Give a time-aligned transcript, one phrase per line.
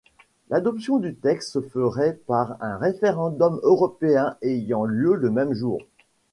[0.49, 5.77] L’adoption du texte se ferait par un référendum européen ayant lieu le même jour.